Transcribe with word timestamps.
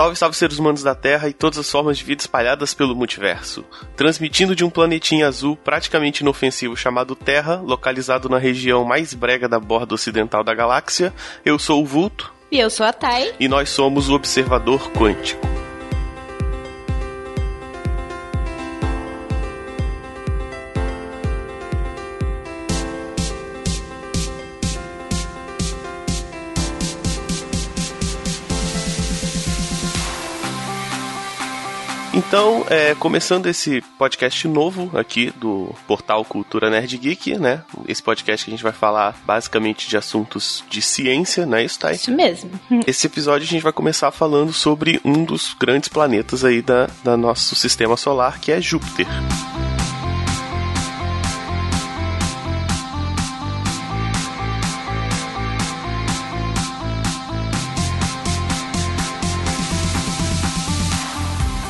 Salve, 0.00 0.16
salve 0.16 0.34
seres 0.34 0.58
humanos 0.58 0.82
da 0.82 0.94
Terra 0.94 1.28
e 1.28 1.34
todas 1.34 1.58
as 1.58 1.70
formas 1.70 1.98
de 1.98 2.04
vida 2.04 2.22
espalhadas 2.22 2.72
pelo 2.72 2.96
multiverso. 2.96 3.62
Transmitindo 3.94 4.56
de 4.56 4.64
um 4.64 4.70
planetinha 4.70 5.28
azul 5.28 5.58
praticamente 5.58 6.22
inofensivo 6.22 6.74
chamado 6.74 7.14
Terra, 7.14 7.56
localizado 7.56 8.26
na 8.26 8.38
região 8.38 8.82
mais 8.82 9.12
brega 9.12 9.46
da 9.46 9.60
borda 9.60 9.94
ocidental 9.94 10.42
da 10.42 10.54
galáxia, 10.54 11.12
eu 11.44 11.58
sou 11.58 11.82
o 11.82 11.86
Vulto. 11.86 12.32
E 12.50 12.58
eu 12.58 12.70
sou 12.70 12.86
a 12.86 12.94
Thay. 12.94 13.34
E 13.38 13.46
nós 13.46 13.68
somos 13.68 14.08
o 14.08 14.14
Observador 14.14 14.90
Quântico. 14.92 15.59
Então, 32.30 32.64
é, 32.70 32.94
começando 32.94 33.46
esse 33.46 33.82
podcast 33.98 34.46
novo 34.46 34.96
aqui 34.96 35.32
do 35.32 35.74
portal 35.84 36.24
Cultura 36.24 36.70
Nerd 36.70 36.96
Geek, 36.96 37.36
né? 37.36 37.64
Esse 37.88 38.00
podcast 38.00 38.44
que 38.44 38.52
a 38.52 38.54
gente 38.54 38.62
vai 38.62 38.70
falar 38.70 39.16
basicamente 39.26 39.88
de 39.88 39.96
assuntos 39.96 40.62
de 40.70 40.80
ciência, 40.80 41.44
né, 41.44 41.64
isso, 41.64 41.80
Thay? 41.80 41.96
Isso 41.96 42.12
mesmo. 42.12 42.48
Esse 42.86 43.08
episódio 43.08 43.48
a 43.48 43.50
gente 43.50 43.64
vai 43.64 43.72
começar 43.72 44.12
falando 44.12 44.52
sobre 44.52 45.00
um 45.04 45.24
dos 45.24 45.56
grandes 45.58 45.88
planetas 45.88 46.44
aí 46.44 46.62
da, 46.62 46.88
da 47.02 47.16
nosso 47.16 47.56
sistema 47.56 47.96
solar, 47.96 48.38
que 48.38 48.52
é 48.52 48.60
Júpiter. 48.60 49.08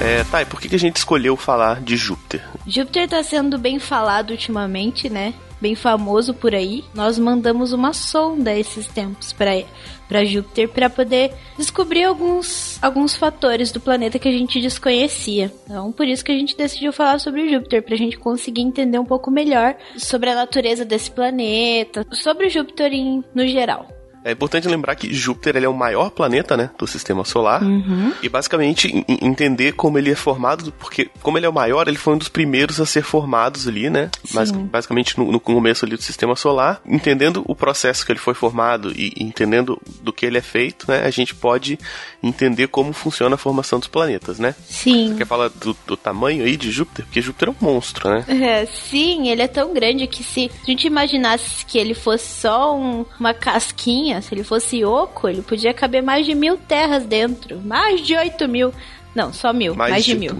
É, 0.00 0.24
tá, 0.24 0.40
e 0.40 0.46
por 0.46 0.58
que 0.60 0.74
a 0.74 0.78
gente 0.78 0.96
escolheu 0.96 1.36
falar 1.36 1.82
de 1.82 1.94
Júpiter? 1.94 2.42
Júpiter 2.66 3.06
tá 3.06 3.22
sendo 3.22 3.58
bem 3.58 3.78
falado 3.78 4.30
ultimamente, 4.30 5.10
né? 5.10 5.34
Bem 5.60 5.74
famoso 5.74 6.32
por 6.32 6.54
aí. 6.54 6.82
Nós 6.94 7.18
mandamos 7.18 7.74
uma 7.74 7.92
sonda 7.92 8.50
esses 8.56 8.86
tempos 8.86 9.32
para 9.32 9.62
para 10.08 10.24
Júpiter 10.24 10.68
para 10.68 10.90
poder 10.90 11.32
descobrir 11.56 12.02
alguns, 12.02 12.82
alguns 12.82 13.14
fatores 13.14 13.70
do 13.70 13.78
planeta 13.78 14.18
que 14.18 14.28
a 14.28 14.32
gente 14.32 14.60
desconhecia. 14.60 15.52
Então, 15.64 15.92
por 15.92 16.04
isso 16.08 16.24
que 16.24 16.32
a 16.32 16.34
gente 16.34 16.56
decidiu 16.56 16.92
falar 16.92 17.20
sobre 17.20 17.48
Júpiter, 17.48 17.80
para 17.80 17.94
a 17.94 17.98
gente 17.98 18.18
conseguir 18.18 18.62
entender 18.62 18.98
um 18.98 19.04
pouco 19.04 19.30
melhor 19.30 19.76
sobre 19.96 20.30
a 20.30 20.34
natureza 20.34 20.84
desse 20.84 21.12
planeta, 21.12 22.04
sobre 22.10 22.48
Júpiter 22.48 22.92
em, 22.92 23.22
no 23.32 23.46
geral. 23.46 23.86
É 24.24 24.32
importante 24.32 24.68
lembrar 24.68 24.94
que 24.96 25.12
Júpiter 25.12 25.56
ele 25.56 25.66
é 25.66 25.68
o 25.68 25.74
maior 25.74 26.10
planeta, 26.10 26.56
né, 26.56 26.70
do 26.78 26.86
sistema 26.86 27.24
solar. 27.24 27.62
Uhum. 27.62 28.12
E 28.22 28.28
basicamente 28.28 29.04
entender 29.08 29.72
como 29.72 29.98
ele 29.98 30.10
é 30.10 30.14
formado, 30.14 30.72
porque 30.72 31.10
como 31.22 31.38
ele 31.38 31.46
é 31.46 31.48
o 31.48 31.52
maior, 31.52 31.88
ele 31.88 31.96
foi 31.96 32.14
um 32.14 32.18
dos 32.18 32.28
primeiros 32.28 32.80
a 32.80 32.86
ser 32.86 33.02
formados 33.02 33.66
ali, 33.66 33.88
né? 33.88 34.10
Mas 34.32 34.50
basicamente 34.50 35.18
no, 35.18 35.32
no, 35.32 35.40
começo 35.40 35.84
ali 35.84 35.96
do 35.96 36.02
sistema 36.02 36.36
solar, 36.36 36.80
entendendo 36.86 37.42
o 37.46 37.54
processo 37.54 38.04
que 38.04 38.12
ele 38.12 38.18
foi 38.18 38.34
formado 38.34 38.92
e 38.94 39.12
entendendo 39.18 39.80
do 40.02 40.12
que 40.12 40.26
ele 40.26 40.38
é 40.38 40.42
feito, 40.42 40.90
né? 40.90 41.02
A 41.04 41.10
gente 41.10 41.34
pode 41.34 41.78
entender 42.22 42.68
como 42.68 42.92
funciona 42.92 43.34
a 43.34 43.38
formação 43.38 43.78
dos 43.78 43.88
planetas, 43.88 44.38
né? 44.38 44.54
Sim. 44.68 45.08
Você 45.08 45.18
quer 45.18 45.26
falar 45.26 45.48
do, 45.48 45.76
do 45.86 45.96
tamanho 45.96 46.44
aí 46.44 46.56
de 46.56 46.70
Júpiter? 46.70 47.06
Porque 47.06 47.22
Júpiter 47.22 47.48
é 47.48 47.52
um 47.52 47.72
monstro, 47.72 48.10
né? 48.10 48.24
É, 48.28 48.66
sim, 48.66 49.28
ele 49.28 49.42
é 49.42 49.48
tão 49.48 49.72
grande 49.72 50.06
que 50.06 50.22
se 50.22 50.50
a 50.62 50.66
gente 50.66 50.86
imaginasse 50.86 51.64
que 51.64 51.78
ele 51.78 51.94
fosse 51.94 52.40
só 52.40 52.76
um, 52.76 53.04
uma 53.18 53.32
casquinha 53.32 54.09
se 54.20 54.34
ele 54.34 54.42
fosse 54.42 54.84
oco, 54.84 55.28
ele 55.28 55.42
podia 55.42 55.74
caber 55.74 56.02
mais 56.02 56.24
de 56.24 56.34
mil 56.34 56.56
terras 56.56 57.04
dentro. 57.04 57.60
Mais 57.60 58.00
de 58.06 58.16
oito 58.16 58.48
mil. 58.48 58.72
Não, 59.14 59.32
só 59.32 59.52
mil. 59.52 59.74
Mais, 59.74 59.90
mais 59.90 60.04
de, 60.04 60.12
de 60.12 60.18
mil. 60.18 60.38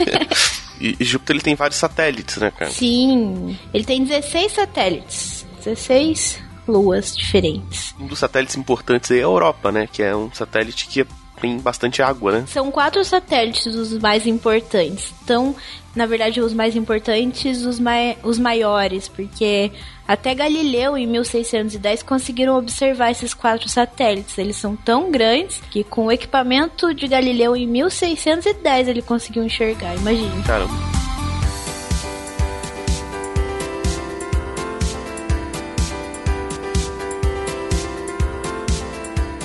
e, 0.80 0.96
e 0.98 1.04
Júpiter 1.04 1.36
ele 1.36 1.42
tem 1.42 1.54
vários 1.54 1.78
satélites, 1.78 2.38
né, 2.38 2.50
cara? 2.50 2.70
Sim. 2.70 3.56
Ele 3.72 3.84
tem 3.84 4.02
16 4.02 4.52
satélites. 4.52 5.46
16 5.64 6.40
luas 6.66 7.16
diferentes. 7.16 7.94
Um 8.00 8.06
dos 8.06 8.18
satélites 8.18 8.56
importantes 8.56 9.10
aí 9.10 9.18
é 9.18 9.20
a 9.20 9.24
Europa, 9.24 9.70
né? 9.70 9.88
Que 9.90 10.02
é 10.02 10.16
um 10.16 10.32
satélite 10.32 10.86
que 10.86 11.06
tem 11.42 11.58
bastante 11.58 12.00
água, 12.00 12.32
né? 12.32 12.44
São 12.46 12.70
quatro 12.70 13.04
satélites 13.04 13.66
os 13.66 13.92
mais 13.98 14.26
importantes. 14.26 15.12
Então, 15.22 15.54
na 15.94 16.06
verdade, 16.06 16.40
os 16.40 16.54
mais 16.54 16.76
importantes, 16.76 17.66
os, 17.66 17.78
mai 17.78 18.16
os 18.22 18.38
maiores, 18.38 19.08
porque 19.08 19.72
até 20.06 20.34
Galileu, 20.34 20.96
em 20.96 21.06
1610, 21.06 22.02
conseguiram 22.04 22.56
observar 22.56 23.10
esses 23.10 23.34
quatro 23.34 23.68
satélites. 23.68 24.38
Eles 24.38 24.56
são 24.56 24.76
tão 24.76 25.10
grandes 25.10 25.60
que, 25.70 25.82
com 25.82 26.06
o 26.06 26.12
equipamento 26.12 26.94
de 26.94 27.06
Galileu, 27.08 27.56
em 27.56 27.66
1610, 27.66 28.88
ele 28.88 29.02
conseguiu 29.02 29.42
enxergar. 29.42 29.94
Imagina. 29.96 30.42
Caramba. 30.46 31.01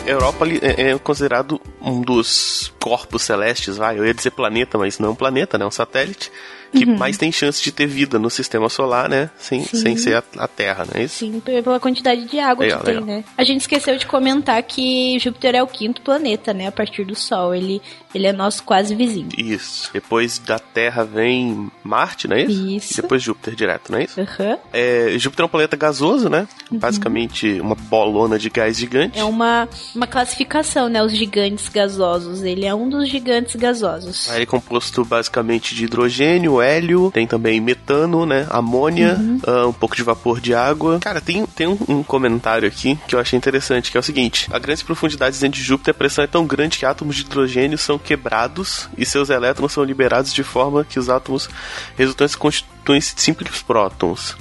Europa 0.07 0.45
é, 0.47 0.91
é 0.91 1.00
considerado 1.00 1.59
um 1.81 2.01
dos 2.01 2.73
corpos 2.79 3.23
celestes, 3.23 3.78
vai, 3.78 4.00
eu 4.00 4.06
ia 4.06 4.13
dizer 4.13 4.31
planeta, 4.31 4.78
mas 4.78 5.00
não 5.00 5.09
é 5.09 5.12
um 5.12 5.16
planeta, 5.16 5.57
né? 5.57 5.66
É 5.66 5.68
um 5.68 5.72
satélite 5.72 6.31
que 6.72 6.86
uhum. 6.86 6.98
mais 6.98 7.18
tem 7.18 7.32
chance 7.32 7.64
de 7.64 7.72
ter 7.72 7.88
vida 7.88 8.20
no 8.20 8.30
sistema 8.30 8.70
solar, 8.70 9.10
né? 9.10 9.30
Sem, 9.38 9.64
sem 9.64 9.98
ser 9.98 10.16
a, 10.16 10.24
a 10.38 10.48
Terra, 10.48 10.86
né? 10.94 11.04
Isso? 11.04 11.20
Sim, 11.20 11.40
pela 11.40 11.80
quantidade 11.80 12.26
de 12.26 12.40
água 12.40 12.66
legal, 12.66 12.80
que 12.80 12.86
tem, 12.86 12.96
legal. 12.96 13.08
né? 13.08 13.24
A 13.38 13.44
gente 13.44 13.62
esqueceu 13.62 13.98
de 13.98 14.06
comentar 14.06 14.62
que 14.64 15.18
Júpiter 15.20 15.56
é 15.56 15.64
o 15.64 15.68
quinto 15.68 16.02
planeta, 16.02 16.54
né? 16.54 16.68
A 16.68 16.72
partir 16.72 17.06
do 17.06 17.16
Sol. 17.16 17.54
Ele, 17.54 17.82
ele 18.14 18.28
é 18.28 18.34
nosso 18.34 18.64
quase 18.64 18.96
vizinho. 18.96 19.30
Isso. 19.38 19.90
Depois 19.94 20.40
da 20.40 20.60
Terra 20.60 21.04
vem 21.04 21.72
Marte, 21.84 22.28
não 22.28 22.36
é 22.36 22.44
isso? 22.44 22.68
Isso. 22.68 22.94
E 22.94 23.02
depois 23.02 23.24
Júpiter 23.24 23.56
direto, 23.56 23.92
não 23.92 24.00
é 24.00 24.04
isso? 24.04 24.20
Uhum. 24.20 24.58
É, 24.74 25.16
Júpiter 25.18 25.44
é 25.44 25.46
um 25.46 25.50
planeta 25.50 25.76
gasoso, 25.76 26.30
né? 26.30 26.48
Uhum. 26.72 26.80
Basicamente 26.80 27.60
uma 27.60 27.76
bolona 27.76 28.38
de 28.38 28.50
gás 28.50 28.78
gigante. 28.78 29.18
É 29.18 29.24
uma, 29.24 29.68
uma 29.96 30.08
classificação, 30.08 30.90
né? 30.90 31.02
Os 31.04 31.16
gigantes 31.16 31.70
gasosos. 31.70 32.44
Ele 32.44 32.66
é 32.66 32.74
um 32.74 32.90
dos 32.90 33.08
gigantes 33.08 33.56
gasosos. 33.56 34.30
Ele 34.30 34.44
é 34.44 34.46
composto 34.46 35.04
basicamente 35.06 35.76
de 35.76 35.86
hidrogênio, 35.86 36.56
hélio, 36.62 37.12
tem 37.12 37.28
também 37.28 37.59
metano, 37.59 38.25
né? 38.25 38.47
Amônia, 38.50 39.16
uhum. 39.19 39.40
uh, 39.47 39.68
um 39.69 39.73
pouco 39.73 39.95
de 39.95 40.03
vapor 40.03 40.40
de 40.40 40.53
água. 40.53 41.00
Cara, 41.00 41.22
tem, 41.22 41.45
tem 41.45 41.68
um, 41.68 41.78
um, 41.88 42.03
comentário 42.03 42.68
aqui 42.68 42.97
que 43.07 43.16
eu 43.16 43.19
achei 43.19 43.38
interessante, 43.38 43.91
que 43.91 43.97
é 43.97 44.00
o 44.00 44.03
seguinte: 44.03 44.47
a 44.51 44.59
grandes 44.59 44.84
profundidades 44.84 45.40
dentro 45.40 45.59
de 45.59 45.66
Júpiter, 45.66 45.94
a 45.94 45.97
pressão 45.97 46.23
é 46.23 46.28
tão 46.28 46.45
grande 46.45 46.78
que 46.78 46.85
átomos 46.85 47.16
de 47.16 47.22
hidrogênio 47.22 47.78
são 47.78 47.97
quebrados 47.97 48.90
e 48.97 49.06
seus 49.06 49.29
elétrons 49.29 49.73
são 49.73 49.84
liberados 49.84 50.34
de 50.34 50.44
forma 50.44 50.85
que 50.85 51.00
os 51.00 51.09
átomos 51.09 51.50
resultantes 51.97 52.35
constituem 52.35 53.01
simples 53.01 53.62
prótons. 53.62 54.35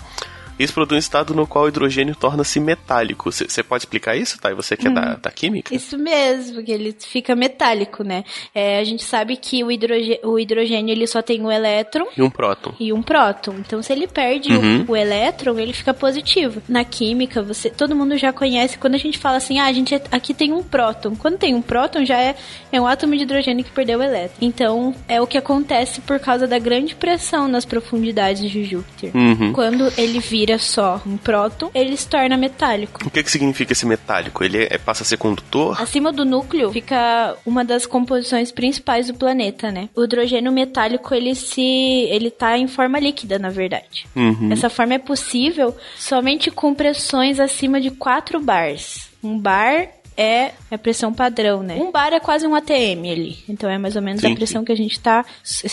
Isso 0.59 0.73
produz 0.73 0.97
um 0.97 0.99
estado 0.99 1.35
no 1.35 1.47
qual 1.47 1.65
o 1.65 1.69
hidrogênio 1.69 2.15
torna-se 2.15 2.59
metálico. 2.59 3.31
Você 3.31 3.63
pode 3.63 3.83
explicar 3.83 4.17
isso, 4.17 4.39
tá? 4.41 4.51
E 4.51 4.55
você 4.55 4.77
que 4.77 4.89
é 4.89 4.91
da, 4.91 5.15
hum. 5.15 5.17
da 5.21 5.31
química? 5.31 5.75
Isso 5.75 5.99
mesmo, 5.99 6.63
que 6.63 6.73
ele 6.73 6.97
fica 6.99 7.35
metálico, 7.37 8.03
né? 8.03 8.25
É, 8.55 8.79
a 8.79 8.85
gente 8.85 9.05
sabe 9.05 9.37
que 9.37 9.63
o, 9.63 9.71
hidrogênio, 9.71 10.21
o 10.25 10.39
hidrogênio 10.39 10.93
ele 10.93 11.07
só 11.07 11.21
tem 11.21 11.43
um 11.43 11.51
elétron 11.51 12.07
e 12.17 12.23
um 12.23 12.31
próton. 12.31 12.75
E 12.79 12.93
um 12.93 13.03
próton. 13.03 13.55
Então, 13.59 13.83
se 13.83 13.93
ele 13.93 14.07
perde 14.07 14.53
uhum. 14.53 14.85
o, 14.89 14.93
o, 14.93 14.97
elétron, 14.97 15.59
ele 15.59 15.73
fica 15.73 15.93
positivo. 15.93 16.63
Na 16.69 16.85
química, 16.85 17.43
você, 17.43 17.69
todo 17.69 17.95
mundo 17.95 18.17
já 18.17 18.33
conhece 18.33 18.79
quando 18.79 18.95
a 18.95 18.99
gente 18.99 19.19
fala 19.19 19.37
assim, 19.37 19.59
ah, 19.59 19.67
a 19.67 19.73
gente 19.73 19.95
é, 19.95 20.03
aqui 20.11 20.33
tem 20.33 20.53
um 20.53 20.63
próton. 20.63 21.15
Quando 21.17 21.39
tem 21.39 21.55
um 21.55 21.63
próton, 21.63 22.05
já 22.05 22.19
é, 22.19 22.35
é 22.73 22.81
um 22.81 22.87
átomo 22.87 23.17
de 23.17 23.23
hidrogênio 23.23 23.65
que 23.65 23.71
perdeu 23.71 23.99
o 23.99 24.03
elétron. 24.03 24.37
Então, 24.41 24.95
é 25.09 25.21
o 25.21 25.27
que 25.27 25.37
acontece 25.37 26.01
por 26.01 26.19
causa 26.19 26.47
da 26.47 26.59
grande 26.59 26.95
pressão 26.95 27.49
nas 27.49 27.65
profundidades 27.65 28.51
de 28.51 28.65
Júpiter. 28.65 29.11
Uhum. 29.15 29.53
Quando 29.53 29.93
ele 29.99 30.19
vira 30.19 30.46
vira 30.47 30.59
só 30.59 31.03
um 31.05 31.17
próton, 31.17 31.71
ele 31.75 31.97
se 31.97 32.07
torna 32.07 32.37
metálico. 32.37 33.05
O 33.05 33.11
que, 33.11 33.23
que 33.23 33.31
significa 33.31 33.73
esse 33.73 33.85
metálico? 33.85 34.45
Ele 34.45 34.63
é, 34.71 34.79
passa 34.79 35.03
a 35.03 35.07
ser 35.07 35.17
condutor? 35.17 35.81
Acima 35.83 36.13
do 36.13 36.25
núcleo 36.25 36.71
fica 36.71 37.37
uma 37.45 37.65
das 37.65 37.85
composições 37.85 38.53
principais 38.53 39.09
do 39.09 39.15
planeta, 39.15 39.73
né? 39.73 39.89
O 39.97 40.05
hidrogênio 40.05 40.53
metálico, 40.53 41.13
ele 41.13 41.35
se... 41.35 41.61
ele 41.61 42.31
tá 42.31 42.57
em 42.57 42.69
forma 42.69 43.01
líquida, 43.01 43.39
na 43.41 43.51
verdade. 43.51 44.07
Uhum. 44.15 44.53
Essa 44.53 44.71
forma 44.71 44.95
é 44.95 44.99
possível 44.99 45.77
somente 45.97 46.51
com 46.51 46.73
pressões 46.73 47.41
acima 47.41 47.81
de 47.81 47.91
4 47.91 48.41
bars. 48.41 49.11
Um 49.25 49.37
bar 49.37 49.89
é 50.17 50.53
a 50.71 50.79
pressão 50.79 51.13
padrão, 51.13 51.63
né? 51.63 51.75
Um 51.77 51.91
bar 51.91 52.13
é 52.13 52.21
quase 52.21 52.47
um 52.47 52.55
ATM 52.55 53.11
ali. 53.11 53.39
Então 53.49 53.69
é 53.69 53.77
mais 53.77 53.97
ou 53.97 54.03
menos 54.03 54.23
sim, 54.23 54.33
a 54.33 54.35
pressão 54.35 54.63
sim. 54.63 54.65
que 54.65 54.73
a 54.73 54.77
gente 54.77 54.93
está 54.93 55.25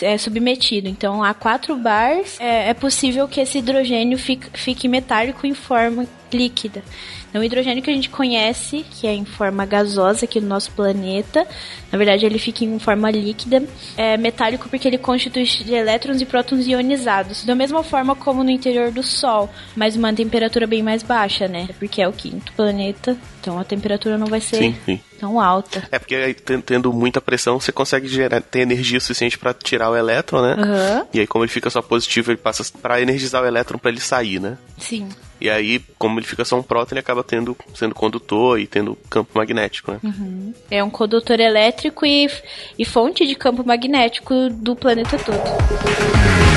é, 0.01 0.17
submetido. 0.17 0.89
Então 0.89 1.23
a 1.23 1.33
4 1.33 1.75
bars 1.77 2.39
é, 2.39 2.69
é, 2.69 2.73
possível 2.73 3.27
que 3.27 3.39
esse 3.39 3.59
hidrogênio 3.59 4.17
fique, 4.17 4.47
fique 4.53 4.87
metálico 4.87 5.47
em 5.47 5.53
forma 5.53 6.05
líquida. 6.31 6.83
Então, 7.33 7.41
o 7.41 7.43
hidrogênio 7.43 7.81
que 7.81 7.89
a 7.89 7.93
gente 7.95 8.11
conhece, 8.11 8.85
que 8.91 9.07
é 9.07 9.11
em 9.11 9.25
forma 9.25 9.65
gasosa 9.65 10.25
aqui 10.25 10.39
no 10.39 10.47
nosso 10.47 10.69
planeta, 10.73 11.47
na 11.91 11.97
verdade 11.97 12.27
ele 12.27 12.37
fica 12.37 12.63
em 12.63 12.77
forma 12.77 13.09
líquida, 13.09 13.63
é 13.97 14.15
metálico 14.17 14.69
porque 14.69 14.87
ele 14.87 14.99
constitui 14.99 15.43
de 15.43 15.73
elétrons 15.73 16.21
e 16.21 16.27
prótons 16.27 16.67
ionizados, 16.67 17.43
da 17.43 17.55
mesma 17.55 17.81
forma 17.83 18.15
como 18.15 18.43
no 18.43 18.51
interior 18.51 18.91
do 18.91 19.01
Sol, 19.01 19.49
mas 19.75 19.95
uma 19.95 20.13
temperatura 20.13 20.67
bem 20.67 20.83
mais 20.83 21.01
baixa, 21.01 21.47
né? 21.47 21.69
Porque 21.79 22.03
é 22.03 22.07
o 22.07 22.13
quinto 22.13 22.53
planeta, 22.53 23.17
então 23.41 23.57
a 23.57 23.63
temperatura 23.63 24.15
não 24.15 24.27
vai 24.27 24.39
ser 24.39 24.57
sim, 24.57 24.75
sim. 24.85 25.01
tão 25.19 25.41
alta. 25.41 25.87
É 25.91 25.97
porque 25.97 26.35
tendo 26.63 26.93
muita 26.93 27.19
pressão, 27.19 27.59
você 27.59 27.71
consegue 27.71 28.07
gerar, 28.07 28.41
ter 28.41 28.59
energia 28.59 28.99
suficiente 28.99 29.39
para 29.39 29.55
tirar 29.55 29.89
o 29.89 29.97
elétron, 29.97 30.43
né? 30.43 30.53
Uhum. 30.53 31.07
E 31.11 31.19
aí, 31.19 31.25
como 31.25 31.43
ele 31.43 31.51
fica 31.51 31.71
só 31.71 31.81
positivo, 31.81 32.29
ele 32.29 32.37
passa 32.37 32.63
para 32.79 33.01
energizar 33.01 33.41
o 33.41 33.47
elétron 33.47 33.79
para 33.79 33.89
ele 33.89 33.99
sair, 33.99 34.39
né? 34.39 34.55
Sim. 34.77 35.09
E 35.43 35.49
aí, 35.49 35.81
como 35.99 36.19
ele 36.19 36.25
fica 36.25 36.45
só 36.45 36.57
um 36.57 36.63
próton, 36.63 36.93
ele 36.93 37.01
acaba 37.01 37.21
tendo, 37.21 37.53
sendo 37.75 37.93
condutor 37.93 38.57
e 38.57 38.65
tendo 38.65 38.97
campo 39.09 39.37
magnético, 39.37 39.91
né? 39.91 39.99
Uhum. 40.01 40.53
É 40.71 40.81
um 40.81 40.89
condutor 40.89 41.37
elétrico 41.37 42.05
e, 42.05 42.29
e 42.79 42.85
fonte 42.85 43.27
de 43.27 43.35
campo 43.35 43.61
magnético 43.61 44.49
do 44.49 44.73
planeta 44.73 45.17
todo. 45.17 46.52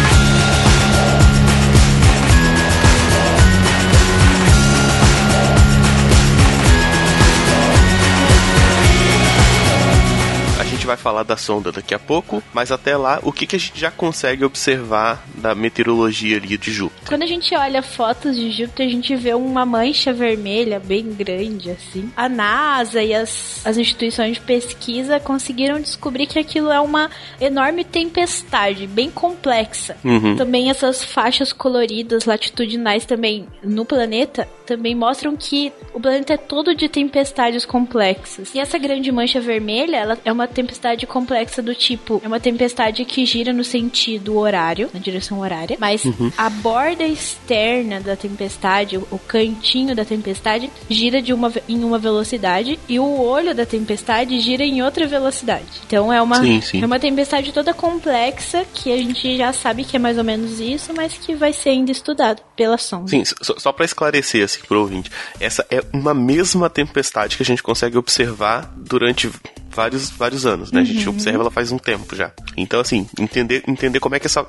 Gente 10.87 10.95
vai 10.95 10.97
falar 10.97 11.25
da 11.25 11.37
sonda 11.37 11.73
daqui 11.73 11.95
a 11.95 11.99
pouco, 11.99 12.43
mas 12.55 12.71
até 12.71 12.97
lá, 12.97 13.19
o 13.23 13.33
que, 13.33 13.47
que 13.47 13.57
a 13.57 13.59
gente 13.59 13.79
já 13.79 13.91
consegue 13.91 14.45
observar 14.45 15.25
da 15.35 15.55
meteorologia 15.55 16.37
ali 16.37 16.57
de 16.57 16.71
Júpiter? 16.71 17.09
Quando 17.09 17.25
a 17.25 17.27
gente 17.27 17.55
olha 17.57 17.83
fotos 17.83 18.37
de 18.37 18.53
Júpiter, 18.53 18.87
a 18.87 18.91
gente 18.91 19.15
vê 19.17 19.35
uma 19.35 19.67
mancha 19.67 20.13
vermelha 20.13 20.79
bem 20.79 21.13
grande, 21.13 21.71
assim. 21.71 22.11
A 22.17 22.29
NASA 22.29 23.03
e 23.03 23.13
as, 23.13 23.67
as 23.67 23.77
instituições 23.77 24.35
de 24.35 24.41
pesquisa 24.41 25.19
conseguiram 25.19 25.81
descobrir 25.81 26.27
que 26.27 26.39
aquilo 26.39 26.71
é 26.71 26.81
uma 26.81 27.11
enorme 27.41 27.85
tempestade, 27.85 28.87
bem 28.87 29.11
complexa. 29.11 29.97
Uhum. 30.05 30.37
Também 30.37 30.71
essas 30.71 31.05
faixas 31.05 31.53
coloridas 31.53 32.25
latitudinais 32.25 33.05
também 33.05 33.47
no 33.63 33.85
planeta 33.85 34.49
também 34.67 34.95
mostram 34.95 35.37
que 35.37 35.73
o 35.95 36.01
planeta 36.01 36.35
é 36.35 36.37
todo 36.37 36.75
de 36.75 36.89
tempestades 36.89 37.65
complexas. 37.65 38.55
E 38.55 38.59
essa 38.59 38.77
grande 38.79 39.11
mancha 39.13 39.41
vermelha, 39.41 39.97
ela 39.97 40.19
é 40.25 40.33
uma 40.33 40.47
tempestade 40.47 41.07
complexa 41.07 41.63
do 41.63 41.75
tipo, 41.75 42.21
é 42.23 42.27
uma 42.27 42.41
tempestade 42.41 43.05
que 43.05 43.25
gira 43.25 43.53
no 43.53 43.65
sentido 43.65 44.37
horário, 44.37 44.91
na 44.93 45.01
direção 45.01 45.39
horária, 45.39 45.77
mas 45.81 46.05
uhum. 46.05 46.31
a 46.37 46.51
borda 46.51 47.05
externa 47.05 48.01
da 48.01 48.17
tempestade, 48.17 48.97
o 48.97 49.19
cantinho 49.19 49.95
da 49.95 50.05
tempestade, 50.05 50.71
gira 50.91 51.23
de 51.23 51.33
uma, 51.33 51.53
em 51.69 51.85
uma 51.85 51.99
velocidade 51.99 52.79
e 52.89 52.99
o 52.99 53.21
olho 53.21 53.55
da 53.55 53.65
tempestade 53.65 54.39
gira 54.41 54.65
em 54.65 54.83
outra 54.83 55.07
velocidade. 55.07 55.67
Então 55.87 56.13
é 56.13 56.21
uma, 56.21 56.41
sim, 56.41 56.61
sim. 56.61 56.83
É 56.83 56.87
uma 56.87 56.99
tempestade 56.99 57.53
toda 57.53 57.73
complexa 57.73 58.67
que 58.75 58.93
a 58.93 58.97
gente 58.97 59.37
já 59.37 59.53
sabe 59.53 59.85
que 59.85 59.97
é 59.97 59.99
mais 59.99 60.19
ou 60.19 60.25
menos 60.25 60.59
isso, 60.59 60.93
mas 60.95 61.15
que 61.15 61.35
vai 61.35 61.53
ser 61.53 61.71
ainda 61.71 61.93
estudado 61.93 62.43
pela 62.57 62.79
sonda. 62.79 63.09
Sim, 63.09 63.25
só, 63.25 63.55
só 63.59 63.73
para 63.73 63.85
esclarecer 63.85 64.45
assim 64.45 64.56
pro 64.65 64.81
ouvinte, 64.81 65.11
essa 65.41 65.67
é 65.71 65.83
uma 65.93 66.15
mesma 66.15 66.71
tempestade 66.71 67.37
que 67.37 67.43
a 67.43 67.47
gente 67.47 67.63
consegue 67.63 67.99
observar 67.99 68.73
durante 68.77 69.31
vários, 69.77 70.11
vários 70.11 70.47
anos, 70.47 70.73
né? 70.73 70.81
Uhum. 70.81 70.87
A 70.87 70.89
gente 70.89 71.07
uhum. 71.07 71.15
observa 71.15 71.41
ela 71.43 71.51
faz 71.51 71.71
um 71.71 71.79
tempo 71.79 72.17
já. 72.17 72.33
Então, 72.57 72.81
assim, 72.81 73.07
entender, 73.21 73.63
entender 73.69 74.01
como 74.01 74.15
é 74.15 74.19
que 74.19 74.27
essa 74.27 74.45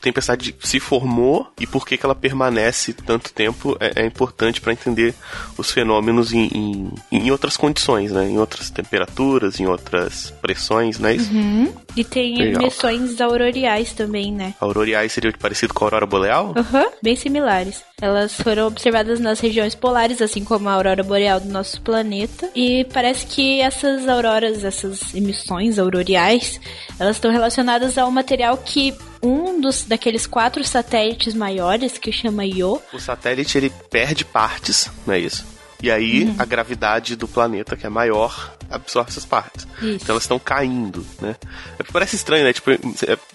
tempestade 0.00 0.54
se 0.60 0.80
formou 0.80 1.46
e 1.58 1.66
por 1.66 1.86
que, 1.86 1.96
que 1.96 2.04
ela 2.04 2.14
permanece 2.14 2.92
tanto 2.92 3.32
tempo 3.32 3.76
é, 3.78 4.02
é 4.02 4.06
importante 4.06 4.60
para 4.60 4.72
entender 4.72 5.14
os 5.56 5.70
fenômenos 5.70 6.32
em, 6.32 6.46
em, 6.52 6.92
em, 7.12 7.30
outras 7.30 7.56
condições, 7.56 8.10
né? 8.10 8.28
Em 8.28 8.38
outras 8.38 8.68
temperaturas, 8.68 9.60
em 9.60 9.66
outras 9.66 10.32
pressões, 10.42 10.98
não 10.98 11.08
é 11.08 11.14
isso? 11.14 11.32
Uhum. 11.32 11.72
E 11.96 12.02
tem 12.02 12.36
Legal. 12.36 12.62
emissões 12.62 13.20
auroriais 13.20 13.92
também, 13.92 14.32
né? 14.32 14.54
Auroriais 14.60 15.12
seria 15.12 15.32
parecido 15.32 15.72
com 15.72 15.84
a 15.84 15.86
aurora 15.86 16.06
boreal? 16.06 16.54
Aham, 16.56 16.82
uhum. 16.82 16.90
bem 17.02 17.16
similares. 17.16 17.82
Elas 18.00 18.34
foram 18.34 18.66
observadas 18.66 19.20
nas 19.20 19.40
regiões 19.40 19.74
polares, 19.74 20.20
assim 20.20 20.44
como 20.44 20.68
a 20.68 20.72
aurora 20.72 21.02
boreal 21.02 21.40
do 21.40 21.48
nosso 21.48 21.80
planeta. 21.80 22.50
E 22.54 22.84
parece 22.92 23.26
que 23.26 23.60
essas 23.60 24.08
auroras, 24.08 24.64
essas 24.64 25.14
emissões 25.14 25.78
auroriais, 25.78 26.60
elas 26.98 27.16
estão 27.16 27.30
relacionadas 27.30 27.96
ao 27.96 28.10
material 28.10 28.56
que 28.58 28.94
um 29.22 29.60
dos 29.60 29.84
daqueles 29.84 30.26
quatro 30.26 30.62
satélites 30.64 31.34
maiores, 31.34 31.96
que 31.96 32.12
chama 32.12 32.44
Io. 32.44 32.80
O 32.92 32.98
satélite 32.98 33.56
ele 33.56 33.72
perde 33.90 34.24
partes, 34.24 34.90
não 35.06 35.14
é 35.14 35.20
isso? 35.20 35.53
E 35.84 35.90
aí 35.90 36.24
uhum. 36.24 36.36
a 36.38 36.46
gravidade 36.46 37.14
do 37.14 37.28
planeta, 37.28 37.76
que 37.76 37.84
é 37.84 37.90
maior, 37.90 38.56
absorve 38.70 39.10
essas 39.10 39.26
partes. 39.26 39.68
Isso. 39.82 39.96
Então 39.96 40.14
elas 40.14 40.22
estão 40.22 40.38
caindo, 40.38 41.04
né? 41.20 41.36
É, 41.78 41.82
parece 41.92 42.16
estranho, 42.16 42.42
né? 42.42 42.54
Tipo, 42.54 42.70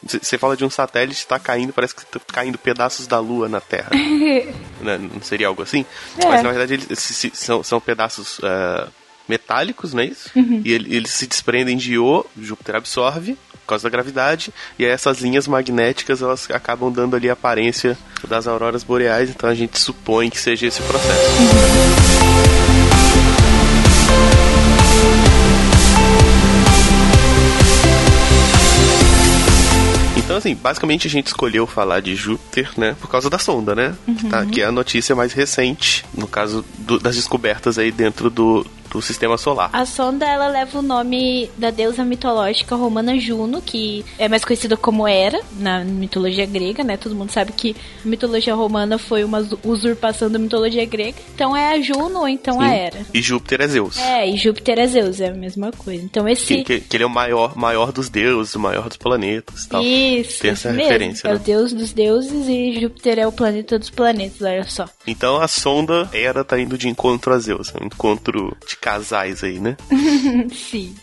você 0.04 0.36
fala 0.36 0.58
de 0.58 0.66
um 0.66 0.70
satélite 0.70 1.20
está 1.20 1.38
caindo, 1.38 1.72
parece 1.72 1.94
que 1.94 2.04
tá 2.08 2.20
caindo 2.34 2.58
pedaços 2.58 3.06
da 3.06 3.20
Lua 3.20 3.48
na 3.48 3.62
Terra. 3.62 3.92
né? 4.82 4.98
Não 4.98 5.22
seria 5.22 5.48
algo 5.48 5.62
assim? 5.62 5.86
É. 6.18 6.26
Mas 6.26 6.42
na 6.42 6.50
verdade 6.50 6.74
eles 6.74 6.98
se, 6.98 7.32
são, 7.36 7.62
são 7.62 7.80
pedaços 7.80 8.40
uh, 8.40 8.90
metálicos, 9.28 9.94
não 9.94 10.02
é 10.02 10.06
isso? 10.06 10.32
Uhum. 10.36 10.64
E 10.66 10.74
eles 10.74 11.12
se 11.12 11.28
desprendem 11.28 11.78
de 11.78 11.94
Io, 11.94 12.26
Júpiter 12.36 12.78
absorve 12.78 13.38
por 13.52 13.74
causa 13.74 13.84
da 13.84 13.92
gravidade, 13.92 14.52
e 14.80 14.86
aí 14.86 14.90
essas 14.90 15.20
linhas 15.20 15.48
magnéticas 15.48 16.24
elas 16.24 16.50
acabam 16.50 16.92
dando 16.92 17.16
ali 17.16 17.30
a 17.30 17.34
aparência 17.34 17.96
das 18.28 18.48
auroras 18.48 18.84
boreais, 18.84 19.30
então 19.30 19.48
a 19.48 19.54
gente 19.54 19.78
supõe 19.78 20.32
que 20.32 20.40
seja 20.40 20.66
esse 20.66 20.82
processo. 20.82 21.30
Uhum. 21.40 21.99
Assim, 30.40 30.56
basicamente 30.56 31.08
a 31.08 31.10
gente 31.10 31.28
escolheu 31.28 31.68
falar 31.68 32.02
de 32.02 32.16
Júpiter, 32.16 32.72
né? 32.78 32.96
Por 33.00 33.10
causa 33.10 33.30
da 33.30 33.38
sonda, 33.38 33.76
né? 33.76 33.96
Uhum. 34.08 34.16
Que, 34.16 34.28
tá, 34.28 34.46
que 34.46 34.62
é 34.62 34.66
a 34.66 34.72
notícia 34.72 35.16
mais 35.16 35.34
recente, 35.34 36.06
no 36.14 36.28
caso 36.28 36.66
do, 36.80 37.00
das 37.00 37.16
descobertas 37.16 37.78
aí 37.78 37.92
dentro 37.92 38.30
do, 38.30 38.66
do 38.92 39.02
sistema 39.02 39.38
solar. 39.38 39.70
A 39.74 39.86
sonda 39.86 40.26
ela 40.26 40.48
leva 40.48 40.80
o 40.80 40.82
nome 40.82 41.50
da 41.58 41.70
deusa 41.70 42.04
mitológica 42.04 42.76
romana 42.76 43.18
Juno, 43.20 43.62
que 43.62 44.06
é 44.18 44.28
mais 44.28 44.44
conhecida 44.44 44.76
como 44.76 45.08
Hera 45.08 45.40
na 45.60 45.84
mitologia 45.84 46.46
grega, 46.46 46.84
né? 46.84 46.98
Todo 46.98 47.16
mundo 47.16 47.32
sabe 47.32 47.52
que 47.52 47.76
a 48.04 48.08
mitologia 48.08 48.56
romana 48.56 48.98
foi 48.98 49.24
uma 49.24 49.48
usurpação 49.64 50.30
da 50.30 50.40
mitologia 50.40 50.86
grega. 50.86 51.18
Então 51.34 51.56
é 51.56 51.74
a 51.74 51.82
Juno 51.82 52.20
ou 52.20 52.28
então 52.28 52.56
Sim. 52.56 52.66
a 52.66 52.76
Hera. 52.76 53.06
E 53.14 53.22
Júpiter 53.22 53.62
é 53.62 53.68
Zeus. 53.68 53.98
É, 53.98 54.28
e 54.28 54.38
Júpiter 54.38 54.80
é 54.80 54.88
Zeus, 54.88 55.22
é 55.22 55.30
a 55.30 55.34
mesma 55.34 55.72
coisa. 55.72 56.04
Então 56.04 56.28
esse 56.28 56.46
que, 56.46 56.64
que, 56.64 56.80
que 56.82 56.98
ele 56.98 57.04
é 57.04 57.08
o 57.08 57.10
maior, 57.10 57.58
maior 57.58 57.92
dos 57.92 58.10
deuses, 58.10 58.56
o 58.56 58.60
maior 58.60 58.88
dos 58.88 58.98
planetas, 58.98 59.66
tal. 59.68 59.84
Isso. 59.84 60.42
Tem 60.42 60.52
essa 60.52 60.72
referência. 60.72 61.28
É 61.28 61.32
né? 61.32 61.36
o 61.36 61.40
deus 61.40 61.74
dos 61.74 61.94
deuses 61.94 62.48
e 62.48 62.80
Júpiter 62.80 63.20
é 63.20 63.28
o 63.28 63.32
planeta 63.32 63.78
dos 63.78 63.90
planetas, 63.90 64.42
olha 64.42 64.64
só. 64.64 64.86
Então 65.06 65.42
a 65.42 65.48
sonda 65.48 66.10
Hera 66.14 66.44
tá 66.44 66.60
indo 66.60 66.78
de 66.78 66.88
encontro 66.88 67.34
a 67.34 67.40
Zeus, 67.40 67.74
é 67.76 67.84
um 67.84 67.88
encontro 67.88 68.56
de 68.68 68.78
casais 68.80 69.44
aí, 69.44 69.60
né? 69.60 69.76
Sim. 70.52 70.96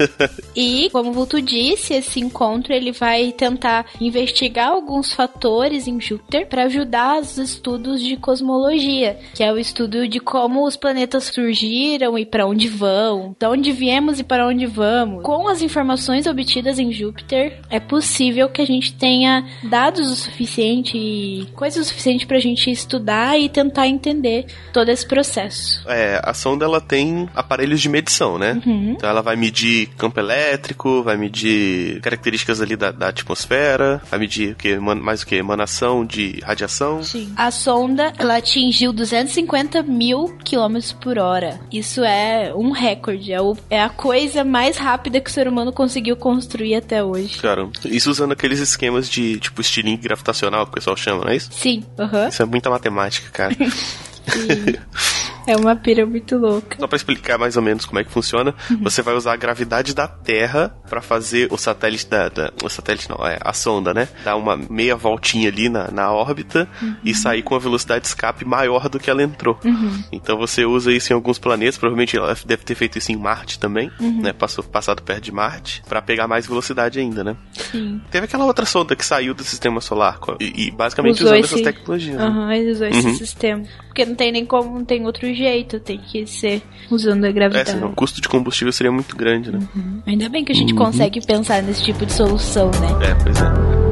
e, 0.54 0.88
como 0.90 1.10
o 1.10 1.12
Vulto 1.12 1.40
disse, 1.40 1.94
esse 1.94 2.20
encontro 2.20 2.72
ele 2.72 2.92
vai 2.92 3.32
tentar 3.32 3.86
investigar 4.00 4.68
alguns 4.68 5.12
fatores 5.12 5.86
em 5.86 6.00
Júpiter 6.00 6.46
para 6.46 6.64
ajudar 6.64 7.20
os 7.20 7.38
estudos 7.38 8.02
de 8.02 8.16
cosmologia, 8.16 9.18
que 9.34 9.42
é 9.42 9.52
o 9.52 9.58
estudo 9.58 10.06
de 10.06 10.20
como 10.20 10.66
os 10.66 10.76
planetas 10.76 11.24
surgiram 11.24 12.18
e 12.18 12.26
para 12.26 12.46
onde 12.46 12.68
vão, 12.68 13.34
de 13.38 13.46
onde 13.46 13.72
viemos 13.72 14.20
e 14.20 14.24
para 14.24 14.46
onde 14.46 14.66
vamos. 14.66 15.22
Com 15.22 15.48
as 15.48 15.62
informações 15.62 16.26
obtidas 16.26 16.78
em 16.78 16.92
Júpiter, 16.92 17.60
é 17.70 17.80
possível 17.80 18.48
que 18.48 18.62
a 18.62 18.66
gente 18.66 18.92
tenha 18.94 19.46
dados 19.64 20.10
o 20.10 20.16
suficiente 20.16 20.96
e 20.96 21.46
coisas 21.54 21.86
o 21.86 21.88
suficiente 21.88 22.26
para 22.26 22.36
a 22.36 22.40
gente 22.40 22.70
estudar 22.70 23.38
e 23.38 23.48
tentar 23.48 23.88
entender 23.88 24.46
todo 24.72 24.88
esse 24.88 25.06
processo. 25.06 25.82
É, 25.88 26.20
a 26.22 26.34
sonda 26.34 26.64
ela 26.64 26.80
tem 26.80 27.21
aparelhos 27.34 27.80
de 27.80 27.88
medição, 27.88 28.38
né? 28.38 28.60
Uhum. 28.64 28.92
Então 28.92 29.08
ela 29.08 29.22
vai 29.22 29.36
medir 29.36 29.88
campo 29.98 30.18
elétrico, 30.20 31.02
vai 31.02 31.16
medir 31.16 32.00
características 32.00 32.60
ali 32.60 32.76
da, 32.76 32.90
da 32.90 33.08
atmosfera, 33.08 34.00
vai 34.10 34.18
medir 34.18 34.52
o 34.52 34.54
que? 34.56 34.78
Mais 34.78 35.22
o 35.22 35.26
que? 35.26 35.36
Emanação 35.36 36.04
de 36.04 36.40
radiação. 36.42 37.02
Sim. 37.02 37.32
A 37.36 37.50
sonda, 37.50 38.12
ela 38.18 38.36
atingiu 38.36 38.92
250 38.92 39.82
mil 39.82 40.36
quilômetros 40.44 40.92
por 40.92 41.18
hora. 41.18 41.60
Isso 41.72 42.02
é 42.04 42.52
um 42.54 42.70
recorde. 42.70 43.32
É, 43.32 43.40
o, 43.40 43.56
é 43.70 43.82
a 43.82 43.88
coisa 43.88 44.44
mais 44.44 44.76
rápida 44.76 45.20
que 45.20 45.30
o 45.30 45.32
ser 45.32 45.48
humano 45.48 45.72
conseguiu 45.72 46.16
construir 46.16 46.74
até 46.74 47.02
hoje. 47.02 47.38
Claro. 47.38 47.70
Isso 47.84 48.10
usando 48.10 48.32
aqueles 48.32 48.58
esquemas 48.58 49.08
de, 49.08 49.38
tipo, 49.38 49.60
estilingue 49.60 50.02
gravitacional 50.02 50.64
que 50.66 50.72
o 50.72 50.74
pessoal 50.74 50.96
chama, 50.96 51.24
não 51.24 51.30
é 51.30 51.36
isso? 51.36 51.50
Sim. 51.52 51.82
Uhum. 51.98 52.28
Isso 52.28 52.42
é 52.42 52.44
muita 52.44 52.70
matemática, 52.70 53.30
cara. 53.30 53.56
É 55.46 55.56
uma 55.56 55.74
pira 55.74 56.06
muito 56.06 56.36
louca. 56.36 56.76
Só 56.78 56.86
pra 56.86 56.96
explicar 56.96 57.38
mais 57.38 57.56
ou 57.56 57.62
menos 57.62 57.84
como 57.84 57.98
é 57.98 58.04
que 58.04 58.10
funciona, 58.10 58.54
uhum. 58.70 58.78
você 58.82 59.02
vai 59.02 59.14
usar 59.14 59.32
a 59.32 59.36
gravidade 59.36 59.94
da 59.94 60.06
Terra 60.06 60.74
para 60.88 61.00
fazer 61.00 61.48
o 61.50 61.56
satélite 61.56 62.08
da, 62.08 62.28
da, 62.28 62.52
O 62.62 62.68
satélite 62.68 63.08
não, 63.10 63.26
é 63.26 63.38
a 63.40 63.52
sonda, 63.52 63.92
né? 63.92 64.08
Dar 64.24 64.36
uma 64.36 64.56
meia 64.56 64.96
voltinha 64.96 65.48
ali 65.48 65.68
na, 65.68 65.90
na 65.90 66.12
órbita 66.12 66.68
uhum. 66.80 66.96
e 67.04 67.14
sair 67.14 67.42
com 67.42 67.54
a 67.54 67.58
velocidade 67.58 68.02
de 68.02 68.08
escape 68.08 68.44
maior 68.44 68.88
do 68.88 68.98
que 68.98 69.10
ela 69.10 69.22
entrou. 69.22 69.58
Uhum. 69.64 70.02
Então 70.12 70.36
você 70.36 70.64
usa 70.64 70.92
isso 70.92 71.12
em 71.12 71.14
alguns 71.14 71.38
planetas, 71.38 71.78
provavelmente 71.78 72.16
ela 72.16 72.36
deve 72.44 72.64
ter 72.64 72.74
feito 72.74 72.98
isso 72.98 73.12
em 73.12 73.16
Marte 73.16 73.58
também, 73.58 73.90
uhum. 74.00 74.22
né? 74.22 74.32
Passou, 74.32 74.64
passado 74.64 75.02
perto 75.02 75.24
de 75.24 75.32
Marte, 75.32 75.82
para 75.88 76.00
pegar 76.02 76.28
mais 76.28 76.46
velocidade 76.46 76.98
ainda, 76.98 77.24
né? 77.24 77.36
Sim. 77.52 78.00
Teve 78.10 78.26
aquela 78.26 78.44
outra 78.44 78.64
sonda 78.64 78.94
que 78.94 79.04
saiu 79.04 79.34
do 79.34 79.44
sistema 79.44 79.80
solar 79.80 80.18
e, 80.40 80.68
e 80.68 80.70
basicamente 80.70 81.16
usou 81.16 81.28
usando 81.28 81.44
esse... 81.44 81.54
essas 81.54 81.64
tecnologias. 81.64 82.16
Né? 82.16 82.24
Aham, 82.24 82.46
né? 82.46 82.58
ele 82.58 82.70
usou 82.70 82.86
esse 82.86 83.06
uhum. 83.06 83.14
sistema. 83.14 83.62
Porque 83.86 84.04
não 84.04 84.14
tem 84.14 84.32
nem 84.32 84.46
como, 84.46 84.78
não 84.78 84.84
tem 84.84 85.04
outro 85.04 85.31
jeito, 85.32 85.80
tem 85.80 85.98
que 85.98 86.26
ser 86.26 86.62
usando 86.90 87.24
a 87.24 87.32
gravidade. 87.32 87.70
É, 87.70 87.72
senão, 87.74 87.90
o 87.90 87.94
custo 87.94 88.20
de 88.20 88.28
combustível 88.28 88.72
seria 88.72 88.92
muito 88.92 89.16
grande, 89.16 89.50
né? 89.50 89.58
Uhum. 89.74 90.02
Ainda 90.06 90.28
bem 90.28 90.44
que 90.44 90.52
a 90.52 90.54
gente 90.54 90.72
uhum. 90.72 90.78
consegue 90.78 91.24
pensar 91.24 91.62
nesse 91.62 91.82
tipo 91.84 92.04
de 92.04 92.12
solução, 92.12 92.70
né? 92.70 93.10
É, 93.10 93.14
pois 93.22 93.40
é. 93.40 93.82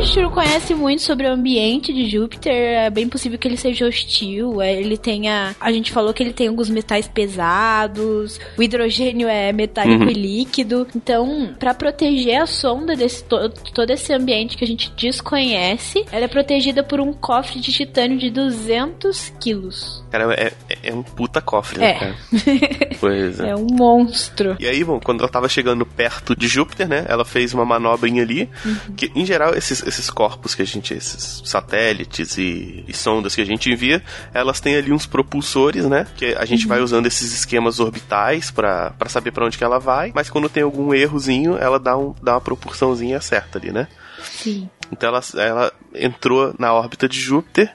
a 0.00 0.02
gente 0.02 0.19
não 0.30 0.34
conhece 0.34 0.74
muito 0.76 1.02
sobre 1.02 1.26
o 1.26 1.32
ambiente 1.32 1.92
de 1.92 2.08
Júpiter, 2.08 2.52
é 2.52 2.88
bem 2.88 3.08
possível 3.08 3.36
que 3.36 3.48
ele 3.48 3.56
seja 3.56 3.86
hostil. 3.86 4.62
É, 4.62 4.72
ele 4.72 4.96
tenha. 4.96 5.56
A 5.60 5.72
gente 5.72 5.90
falou 5.90 6.14
que 6.14 6.22
ele 6.22 6.32
tem 6.32 6.46
alguns 6.46 6.70
metais 6.70 7.08
pesados, 7.08 8.40
o 8.56 8.62
hidrogênio 8.62 9.26
é 9.26 9.52
metálico 9.52 10.04
uhum. 10.04 10.10
e 10.10 10.14
líquido. 10.14 10.86
Então, 10.94 11.54
para 11.58 11.74
proteger 11.74 12.40
a 12.40 12.46
sonda 12.46 12.94
desse 12.94 13.24
to 13.24 13.50
todo 13.74 13.90
esse 13.90 14.12
ambiente 14.12 14.56
que 14.56 14.62
a 14.62 14.66
gente 14.66 14.92
desconhece, 14.96 16.04
ela 16.12 16.24
é 16.24 16.28
protegida 16.28 16.84
por 16.84 17.00
um 17.00 17.12
cofre 17.12 17.58
de 17.58 17.72
titânio 17.72 18.16
de 18.16 18.30
200 18.30 19.32
quilos. 19.40 20.04
Cara, 20.10 20.32
é, 20.34 20.52
é, 20.68 20.90
é 20.90 20.94
um 20.94 21.02
puta 21.02 21.40
cofre, 21.40 21.80
né, 21.80 21.90
é. 21.90 21.94
cara? 21.94 22.16
pois 23.00 23.40
é. 23.40 23.50
É 23.50 23.56
um 23.56 23.66
monstro. 23.66 24.56
E 24.60 24.68
aí, 24.68 24.84
bom, 24.84 25.00
quando 25.00 25.20
ela 25.20 25.28
tava 25.28 25.48
chegando 25.48 25.84
perto 25.84 26.36
de 26.36 26.46
Júpiter, 26.46 26.88
né? 26.88 27.04
Ela 27.08 27.24
fez 27.24 27.52
uma 27.52 27.64
manobrinha 27.64 28.22
ali. 28.22 28.48
Uhum. 28.64 28.94
Que, 28.96 29.10
em 29.14 29.26
geral, 29.26 29.54
esses, 29.54 29.82
esses 29.82 30.08
corpos 30.20 30.54
que 30.54 30.60
a 30.60 30.66
gente, 30.66 30.92
esses 30.92 31.40
satélites 31.46 32.36
e, 32.36 32.84
e, 32.86 32.92
sondas 32.92 33.34
que 33.34 33.40
a 33.40 33.44
gente 33.46 33.72
envia, 33.72 34.02
elas 34.34 34.60
têm 34.60 34.76
ali 34.76 34.92
uns 34.92 35.06
propulsores, 35.06 35.86
né? 35.86 36.06
Que 36.14 36.34
a 36.34 36.44
gente 36.44 36.64
uhum. 36.64 36.68
vai 36.68 36.80
usando 36.82 37.06
esses 37.06 37.32
esquemas 37.32 37.80
orbitais 37.80 38.50
para 38.50 38.92
saber 39.08 39.30
para 39.30 39.46
onde 39.46 39.56
que 39.56 39.64
ela 39.64 39.78
vai, 39.78 40.12
mas 40.14 40.28
quando 40.28 40.46
tem 40.50 40.62
algum 40.62 40.92
errozinho, 40.92 41.56
ela 41.56 41.80
dá, 41.80 41.96
um, 41.96 42.14
dá 42.22 42.34
uma 42.34 42.40
propulsãozinha 42.42 43.18
certa 43.22 43.58
ali, 43.58 43.72
né? 43.72 43.88
Sim. 44.22 44.68
Então 44.92 45.08
ela, 45.08 45.22
ela 45.42 45.72
entrou 45.94 46.54
na 46.58 46.70
órbita 46.74 47.08
de 47.08 47.18
Júpiter 47.18 47.74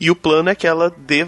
e 0.00 0.10
o 0.10 0.16
plano 0.16 0.48
é 0.48 0.54
que 0.54 0.66
ela 0.66 0.90
dê, 0.96 1.26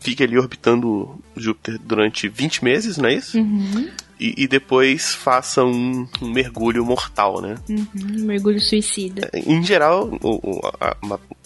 fique 0.00 0.22
ali 0.22 0.38
orbitando 0.38 1.18
Júpiter 1.36 1.76
durante 1.82 2.28
20 2.28 2.62
meses, 2.62 2.96
não 2.98 3.08
é 3.08 3.14
isso? 3.14 3.36
Uhum 3.36 3.90
e, 4.18 4.44
e 4.44 4.48
depois 4.48 5.14
faça 5.14 5.64
um, 5.64 6.06
um, 6.20 6.30
mergulho 6.30 6.84
mortal, 6.84 7.40
né? 7.40 7.56
Uhum, 7.68 7.86
um 7.94 8.24
mergulho 8.24 8.60
suicida. 8.60 9.28
É, 9.32 9.40
em 9.40 9.62
geral, 9.62 10.18
o, 10.22 10.34
o, 10.42 10.60
a, 10.80 10.96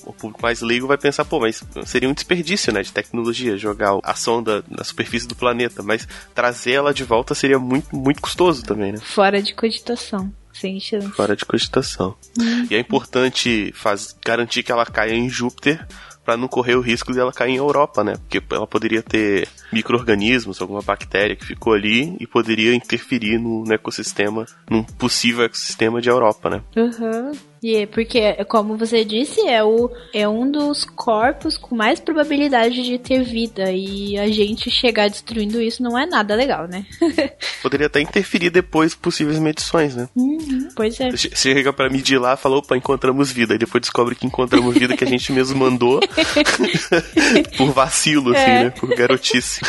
o 0.05 0.13
público 0.13 0.41
mais 0.43 0.61
leigo 0.61 0.87
vai 0.87 0.99
pensar, 0.99 1.25
pô, 1.25 1.41
mas 1.41 1.63
seria 1.87 2.09
um 2.09 2.15
desperdício, 2.15 2.73
né, 2.73 2.83
de 2.83 2.93
tecnologia, 2.93 3.57
jogar 3.57 3.99
a 4.03 4.15
sonda 4.15 4.65
na 4.69 4.85
superfície 4.85 5.27
do 5.27 5.35
planeta, 5.35 5.83
mas 5.83 6.07
trazer 6.35 6.73
ela 6.73 6.95
de 6.95 7.05
volta 7.05 7.35
seria 7.35 7.59
muito, 7.59 7.95
muito 7.95 8.21
custoso 8.21 8.65
também, 8.65 8.93
né? 8.93 8.99
Fora 8.99 9.43
de 9.43 9.55
cogitação. 9.55 10.33
Sem 10.53 10.81
chance. 10.81 11.09
Fora 11.11 11.37
de 11.37 11.45
cogitação. 11.45 12.17
Uhum. 12.37 12.67
E 12.69 12.75
é 12.75 12.81
importante 12.81 13.73
faz, 13.77 14.17
garantir 14.25 14.65
que 14.65 14.73
ela 14.73 14.85
caia 14.85 15.15
em 15.15 15.29
Júpiter 15.29 15.87
para 16.29 16.37
não 16.37 16.47
correr 16.47 16.75
o 16.75 16.83
risco 16.83 17.11
de 17.11 17.19
ela 17.19 17.33
cair 17.33 17.53
em 17.53 17.57
Europa, 17.57 18.05
né? 18.05 18.13
Porque 18.13 18.43
ela 18.55 18.67
poderia 18.67 19.03
ter 19.03 19.49
micro-organismos, 19.73 20.61
alguma 20.61 20.83
bactéria 20.83 21.35
que 21.35 21.47
ficou 21.47 21.73
ali 21.73 22.19
e 22.21 22.27
poderia 22.27 22.75
interferir 22.75 23.39
no, 23.39 23.65
no 23.65 23.73
ecossistema, 23.73 24.45
num 24.71 24.85
possível 24.85 25.47
ecossistema 25.47 26.03
de 26.03 26.11
Europa, 26.11 26.51
né? 26.51 26.63
Uhum. 26.77 27.33
E 27.63 27.77
é 27.77 27.87
porque, 27.87 28.33
como 28.45 28.77
você 28.77 29.05
disse, 29.05 29.41
é, 29.47 29.63
o, 29.63 29.91
é 30.13 30.29
um 30.29 30.51
dos 30.51 30.85
corpos 30.85 31.57
com 31.57 31.75
mais 31.75 32.01
probabilidade 32.01 32.83
de 32.83 32.99
ter 32.99 33.23
vida. 33.23 33.71
E 33.73 34.19
a 34.19 34.29
gente 34.29 34.71
chegar 34.71 35.09
destruindo 35.09 35.61
isso 35.61 35.83
não 35.83 35.99
é 35.99 36.07
nada 36.07 36.35
legal, 36.35 36.69
né? 36.69 36.87
Poderia 37.63 37.87
até 37.87 38.01
interferir 38.01 38.51
depois 38.51 38.95
possíveis 38.95 39.39
medições, 39.39 39.97
né? 39.97 40.09
Uhum, 40.15 40.69
pois 40.75 41.01
é. 41.01 41.11
Chega 41.17 41.73
para 41.73 41.91
medir 41.91 42.19
lá 42.19 42.37
falou, 42.37 42.59
opa, 42.59 42.77
encontramos 42.77 43.33
vida. 43.33 43.55
E 43.55 43.59
depois 43.59 43.81
descobre 43.81 44.15
que 44.15 44.27
encontramos 44.27 44.75
vida 44.75 44.97
que 44.97 45.05
a 45.05 45.09
gente 45.09 45.33
mesmo 45.33 45.59
mandou 45.59 46.01
por 47.57 47.71
vacilo, 47.73 48.33
assim, 48.33 48.51
é. 48.51 48.65
né? 48.65 48.71
Por 48.71 48.95
garotice. 48.95 49.61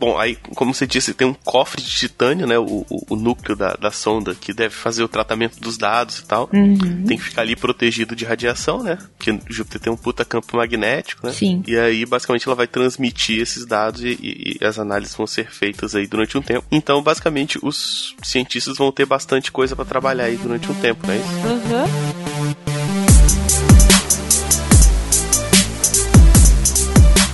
Bom, 0.00 0.18
aí, 0.18 0.38
como 0.56 0.72
você 0.72 0.86
disse, 0.86 1.12
tem 1.12 1.28
um 1.28 1.34
cofre 1.34 1.82
de 1.82 1.90
titânio, 1.90 2.46
né? 2.46 2.58
O, 2.58 2.86
o, 2.88 3.04
o 3.10 3.16
núcleo 3.16 3.54
da, 3.54 3.74
da, 3.74 3.90
sonda 3.90 4.34
que 4.34 4.50
deve 4.54 4.74
fazer 4.74 5.04
o 5.04 5.08
tratamento 5.08 5.60
dos 5.60 5.76
dados 5.76 6.20
e 6.20 6.24
tal. 6.24 6.48
Uhum. 6.54 7.04
Tem 7.04 7.18
que 7.18 7.22
ficar 7.22 7.42
ali 7.42 7.54
protegido 7.54 8.16
de 8.16 8.24
radiação, 8.24 8.82
né? 8.82 8.96
Porque 9.18 9.38
Júpiter 9.50 9.78
tem 9.78 9.92
um 9.92 9.98
puta 9.98 10.24
campo 10.24 10.56
magnético, 10.56 11.26
né? 11.26 11.34
Sim. 11.34 11.62
E 11.66 11.76
aí, 11.76 12.06
basicamente, 12.06 12.48
ela 12.48 12.56
vai 12.56 12.66
transmitir 12.66 13.42
esses 13.42 13.66
dados 13.66 14.02
e, 14.02 14.18
e, 14.22 14.56
e 14.58 14.64
as 14.64 14.78
análises 14.78 15.14
vão 15.14 15.26
ser 15.26 15.50
feitas 15.50 15.94
aí 15.94 16.06
durante 16.06 16.38
um 16.38 16.40
tempo. 16.40 16.66
Então, 16.72 17.02
basicamente, 17.02 17.58
os 17.62 18.16
cientistas 18.22 18.78
vão 18.78 18.90
ter 18.90 19.04
bastante 19.04 19.52
coisa 19.52 19.76
para 19.76 19.84
trabalhar 19.84 20.24
aí 20.24 20.38
durante 20.38 20.72
um 20.72 20.74
tempo, 20.76 21.06
não 21.06 21.12
é 21.12 21.18
isso? 21.18 21.28
Uhum. 21.28 22.79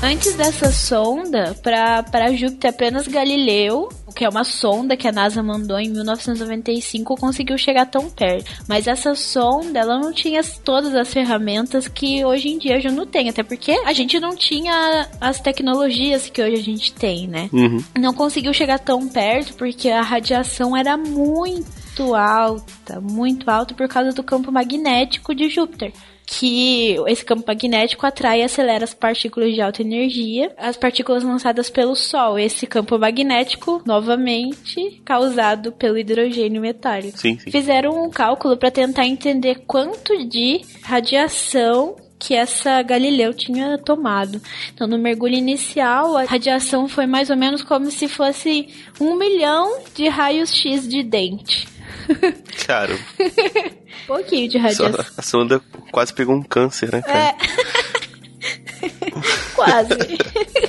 Antes 0.06 0.36
dessa 0.36 0.70
sonda, 0.70 1.52
para 1.60 2.32
Júpiter, 2.32 2.70
apenas 2.70 3.08
Galileu, 3.08 3.88
que 4.14 4.24
é 4.24 4.28
uma 4.28 4.44
sonda 4.44 4.96
que 4.96 5.08
a 5.08 5.10
NASA 5.10 5.42
mandou 5.42 5.80
em 5.80 5.90
1995, 5.90 7.16
conseguiu 7.16 7.58
chegar 7.58 7.86
tão 7.86 8.08
perto. 8.08 8.48
Mas 8.68 8.86
essa 8.86 9.16
sonda, 9.16 9.80
ela 9.80 9.98
não 9.98 10.12
tinha 10.12 10.40
todas 10.64 10.94
as 10.94 11.12
ferramentas 11.12 11.88
que 11.88 12.24
hoje 12.24 12.50
em 12.50 12.56
dia 12.56 12.80
já 12.80 12.92
não 12.92 13.04
tem. 13.04 13.28
Até 13.28 13.42
porque 13.42 13.72
a 13.84 13.92
gente 13.92 14.20
não 14.20 14.36
tinha 14.36 15.08
as 15.20 15.40
tecnologias 15.40 16.30
que 16.30 16.40
hoje 16.40 16.54
a 16.54 16.62
gente 16.62 16.92
tem, 16.92 17.26
né? 17.26 17.50
Uhum. 17.52 17.82
Não 17.98 18.14
conseguiu 18.14 18.54
chegar 18.54 18.78
tão 18.78 19.08
perto 19.08 19.54
porque 19.54 19.88
a 19.88 20.02
radiação 20.02 20.76
era 20.76 20.96
muito 20.96 22.14
alta, 22.14 23.00
muito 23.00 23.50
alta 23.50 23.74
por 23.74 23.88
causa 23.88 24.12
do 24.12 24.22
campo 24.22 24.52
magnético 24.52 25.34
de 25.34 25.48
Júpiter 25.48 25.92
que 26.26 26.96
esse 27.06 27.24
campo 27.24 27.44
magnético 27.46 28.04
atrai 28.04 28.40
e 28.40 28.44
acelera 28.44 28.82
as 28.82 28.92
partículas 28.92 29.54
de 29.54 29.60
alta 29.60 29.80
energia, 29.80 30.52
as 30.58 30.76
partículas 30.76 31.22
lançadas 31.22 31.70
pelo 31.70 31.94
Sol. 31.94 32.36
Esse 32.38 32.66
campo 32.66 32.98
magnético, 32.98 33.80
novamente, 33.86 35.00
causado 35.04 35.70
pelo 35.70 35.96
hidrogênio 35.96 36.60
metálico. 36.60 37.16
Sim, 37.16 37.38
sim. 37.38 37.50
Fizeram 37.50 38.04
um 38.04 38.10
cálculo 38.10 38.56
para 38.56 38.70
tentar 38.70 39.06
entender 39.06 39.62
quanto 39.66 40.26
de 40.26 40.62
radiação 40.82 41.94
que 42.18 42.34
essa 42.34 42.82
Galileu 42.82 43.34
tinha 43.34 43.78
tomado. 43.78 44.40
Então, 44.72 44.86
no 44.86 44.98
mergulho 44.98 45.34
inicial, 45.34 46.16
a 46.16 46.24
radiação 46.24 46.88
foi 46.88 47.06
mais 47.06 47.30
ou 47.30 47.36
menos 47.36 47.62
como 47.62 47.90
se 47.90 48.08
fosse 48.08 48.68
um 49.00 49.16
milhão 49.16 49.80
de 49.94 50.08
raios 50.08 50.54
X 50.54 50.88
de 50.88 51.02
dente. 51.02 51.68
Cara. 52.66 52.98
Pouquinho 54.06 54.48
de 54.48 54.58
radiação. 54.58 55.04
A 55.16 55.22
sonda 55.22 55.60
quase 55.90 56.12
pegou 56.12 56.34
um 56.34 56.42
câncer, 56.42 56.92
né, 56.92 57.02
cara? 57.02 57.18
É. 57.18 57.36
quase. 59.54 59.94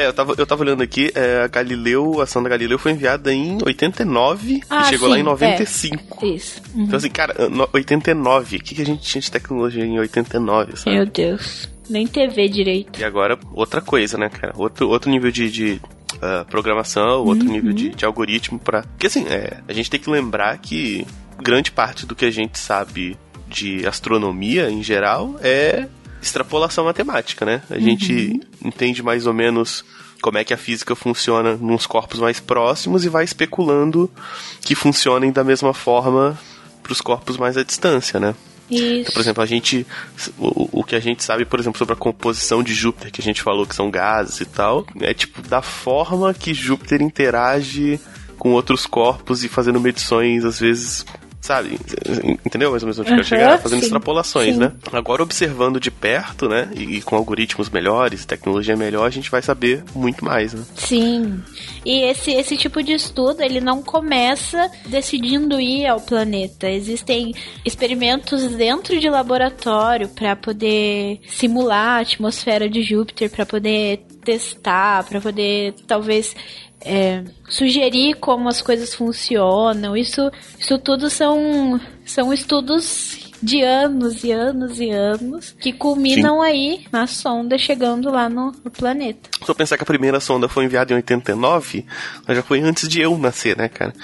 É, 0.00 0.06
eu 0.06 0.14
tava, 0.14 0.34
eu 0.38 0.46
tava 0.46 0.62
olhando 0.62 0.82
aqui, 0.82 1.12
é, 1.14 1.42
a 1.42 1.46
Galileu, 1.46 2.22
a 2.22 2.26
sonda 2.26 2.48
Galileu 2.48 2.78
foi 2.78 2.92
enviada 2.92 3.32
em 3.32 3.58
89 3.62 4.62
ah, 4.70 4.80
e 4.80 4.84
chegou 4.86 5.08
sim, 5.08 5.14
lá 5.14 5.20
em 5.20 5.22
95. 5.22 6.24
É, 6.24 6.28
isso. 6.28 6.62
Uhum. 6.74 6.84
Então, 6.84 6.96
assim, 6.96 7.10
cara, 7.10 7.34
89, 7.70 8.56
o 8.56 8.60
que, 8.60 8.74
que 8.74 8.80
a 8.80 8.86
gente 8.86 9.02
tinha 9.02 9.20
de 9.20 9.30
tecnologia 9.30 9.84
em 9.84 9.98
89, 9.98 10.76
sabe? 10.78 10.96
Meu 10.96 11.04
Deus. 11.04 11.68
Nem 11.90 12.06
TV 12.06 12.48
direito. 12.48 12.98
E 12.98 13.04
agora, 13.04 13.38
outra 13.52 13.82
coisa, 13.82 14.16
né, 14.16 14.30
cara? 14.30 14.54
Outro, 14.56 14.88
outro 14.88 15.10
nível 15.10 15.30
de, 15.30 15.50
de 15.50 15.80
uh, 16.14 16.46
programação, 16.48 17.24
outro 17.24 17.46
uhum. 17.46 17.52
nível 17.52 17.72
de, 17.74 17.90
de 17.90 18.04
algoritmo 18.04 18.58
para 18.58 18.82
Porque 18.82 19.06
assim, 19.06 19.26
é, 19.28 19.58
a 19.68 19.72
gente 19.74 19.90
tem 19.90 20.00
que 20.00 20.08
lembrar 20.08 20.56
que 20.58 21.06
grande 21.42 21.70
parte 21.70 22.06
do 22.06 22.14
que 22.14 22.24
a 22.24 22.30
gente 22.30 22.58
sabe 22.58 23.18
de 23.48 23.86
astronomia 23.86 24.70
em 24.70 24.82
geral 24.82 25.36
é 25.42 25.88
extrapolação 26.22 26.84
matemática, 26.84 27.44
né? 27.44 27.62
A 27.70 27.74
uhum. 27.74 27.80
gente 27.80 28.40
entende 28.64 29.02
mais 29.02 29.26
ou 29.26 29.34
menos 29.34 29.84
como 30.20 30.38
é 30.38 30.44
que 30.44 30.52
a 30.52 30.56
física 30.56 30.94
funciona 30.94 31.56
nos 31.56 31.86
corpos 31.86 32.20
mais 32.20 32.40
próximos 32.40 33.04
e 33.04 33.08
vai 33.08 33.24
especulando 33.24 34.10
que 34.60 34.74
funcionem 34.74 35.32
da 35.32 35.42
mesma 35.42 35.72
forma 35.72 36.38
para 36.82 36.92
os 36.92 37.00
corpos 37.00 37.36
mais 37.36 37.56
à 37.56 37.62
distância, 37.62 38.20
né? 38.20 38.34
Então, 38.70 39.12
por 39.12 39.20
exemplo, 39.20 39.42
a 39.42 39.46
gente. 39.46 39.84
O, 40.38 40.80
o 40.80 40.84
que 40.84 40.94
a 40.94 41.00
gente 41.00 41.24
sabe, 41.24 41.44
por 41.44 41.58
exemplo, 41.58 41.78
sobre 41.78 41.94
a 41.94 41.96
composição 41.96 42.62
de 42.62 42.72
Júpiter, 42.72 43.10
que 43.10 43.20
a 43.20 43.24
gente 43.24 43.42
falou 43.42 43.66
que 43.66 43.74
são 43.74 43.90
gases 43.90 44.40
e 44.40 44.44
tal, 44.44 44.86
é 45.00 45.12
tipo 45.12 45.42
da 45.42 45.60
forma 45.60 46.32
que 46.32 46.54
Júpiter 46.54 47.02
interage 47.02 47.98
com 48.38 48.52
outros 48.52 48.86
corpos 48.86 49.42
e 49.42 49.48
fazendo 49.48 49.80
medições, 49.80 50.44
às 50.44 50.60
vezes, 50.60 51.04
sabe? 51.50 51.80
Entendeu 52.46 52.70
mais 52.70 52.84
ou 52.84 52.86
menos 52.86 52.98
onde 53.00 53.10
uhum, 53.10 53.16
quero 53.16 53.28
chegar? 53.28 53.58
Fazendo 53.58 53.80
sim, 53.80 53.86
extrapolações, 53.86 54.54
sim. 54.54 54.60
né? 54.60 54.72
Agora, 54.92 55.20
observando 55.20 55.80
de 55.80 55.90
perto, 55.90 56.48
né? 56.48 56.70
E, 56.72 56.98
e, 56.98 57.02
com 57.02 57.16
algoritmos 57.16 57.68
melhores, 57.68 58.24
tecnologia 58.24 58.76
melhor, 58.76 59.04
a 59.04 59.10
gente 59.10 59.28
vai 59.28 59.42
saber 59.42 59.82
muito 59.92 60.24
mais, 60.24 60.54
né? 60.54 60.62
Sim. 60.76 61.42
E 61.84 62.02
esse, 62.02 62.30
esse 62.30 62.56
tipo 62.56 62.80
de 62.84 62.92
estudo, 62.92 63.42
ele 63.42 63.60
não 63.60 63.82
começa 63.82 64.70
decidindo 64.86 65.60
ir 65.60 65.86
ao 65.86 66.00
planeta. 66.00 66.70
Existem 66.70 67.34
experimentos 67.64 68.46
dentro 68.54 69.00
de 69.00 69.10
laboratório 69.10 70.08
para 70.08 70.36
poder 70.36 71.20
simular 71.26 71.98
a 71.98 72.00
atmosfera 72.00 72.70
de 72.70 72.80
Júpiter, 72.82 73.28
para 73.28 73.44
poder 73.44 74.06
testar, 74.24 75.02
para 75.04 75.20
poder 75.20 75.74
talvez 75.86 76.36
é, 76.82 77.22
sugerir 77.48 78.14
como 78.14 78.48
as 78.48 78.62
coisas 78.62 78.94
funcionam. 78.94 79.96
Isso, 79.96 80.30
isso 80.58 80.78
tudo 80.78 81.10
são, 81.10 81.80
são 82.04 82.32
estudos 82.32 83.30
de 83.42 83.62
anos 83.62 84.22
e 84.22 84.32
anos 84.32 84.78
e 84.80 84.90
anos 84.90 85.54
que 85.58 85.72
culminam 85.72 86.40
Sim. 86.40 86.46
aí 86.46 86.86
na 86.92 87.06
sonda 87.06 87.56
chegando 87.56 88.10
lá 88.10 88.28
no, 88.28 88.52
no 88.64 88.70
planeta. 88.70 89.30
Só 89.44 89.54
pensar 89.54 89.76
que 89.76 89.82
a 89.82 89.86
primeira 89.86 90.20
sonda 90.20 90.48
foi 90.48 90.64
enviada 90.64 90.92
em 90.92 90.96
89, 90.96 91.86
mas 92.26 92.36
já 92.36 92.42
foi 92.42 92.60
antes 92.60 92.88
de 92.88 93.00
eu 93.00 93.16
nascer, 93.16 93.56
né, 93.56 93.68
cara? 93.68 93.94